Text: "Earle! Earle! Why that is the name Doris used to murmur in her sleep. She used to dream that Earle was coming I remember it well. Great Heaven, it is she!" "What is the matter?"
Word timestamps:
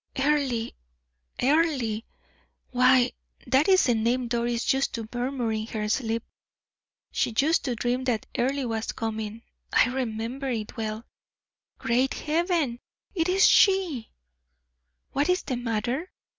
"Earle! 0.17 0.71
Earle! 1.43 2.01
Why 2.71 3.11
that 3.45 3.69
is 3.69 3.83
the 3.85 3.93
name 3.93 4.27
Doris 4.27 4.73
used 4.73 4.95
to 4.95 5.07
murmur 5.13 5.51
in 5.51 5.67
her 5.67 5.87
sleep. 5.89 6.23
She 7.11 7.31
used 7.37 7.63
to 7.65 7.75
dream 7.75 8.05
that 8.05 8.25
Earle 8.35 8.67
was 8.67 8.93
coming 8.93 9.43
I 9.71 9.89
remember 9.89 10.49
it 10.49 10.75
well. 10.75 11.05
Great 11.77 12.15
Heaven, 12.15 12.79
it 13.13 13.29
is 13.29 13.45
she!" 13.47 14.09
"What 15.11 15.29
is 15.29 15.43
the 15.43 15.55
matter?" 15.55 16.09